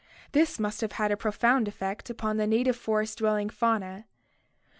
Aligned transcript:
This 0.31 0.59
must 0.59 0.81
have 0.81 0.93
had 0.93 1.11
a 1.11 1.15
profound 1.15 1.67
effect 1.67 2.09
upon 2.09 2.37
the 2.37 2.47
native 2.47 2.75
forest 2.75 3.19
dwelling 3.19 3.51
fauna. 3.51 4.05